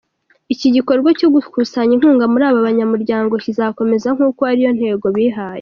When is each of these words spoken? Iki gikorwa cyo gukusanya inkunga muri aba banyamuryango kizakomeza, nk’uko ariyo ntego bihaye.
Iki 0.53 0.67
gikorwa 0.75 1.09
cyo 1.19 1.27
gukusanya 1.35 1.91
inkunga 1.95 2.25
muri 2.31 2.43
aba 2.49 2.65
banyamuryango 2.67 3.33
kizakomeza, 3.43 4.07
nk’uko 4.15 4.41
ariyo 4.51 4.71
ntego 4.77 5.07
bihaye. 5.15 5.49